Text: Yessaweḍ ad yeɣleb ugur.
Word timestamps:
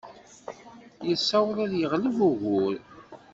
Yessaweḍ 1.09 1.57
ad 1.65 1.73
yeɣleb 1.77 2.17
ugur. 2.29 2.77